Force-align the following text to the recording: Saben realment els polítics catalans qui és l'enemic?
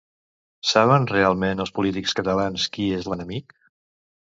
Saben 0.69 1.05
realment 1.11 1.63
els 1.67 1.75
polítics 1.77 2.19
catalans 2.23 2.69
qui 2.79 2.93
és 3.01 3.11
l'enemic? 3.15 3.61